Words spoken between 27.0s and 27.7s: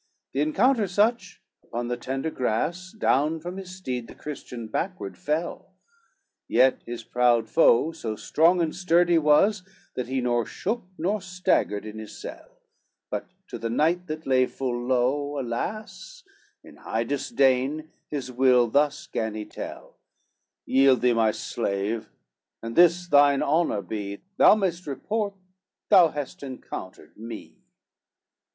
me."